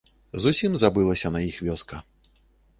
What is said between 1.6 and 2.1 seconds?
вёска.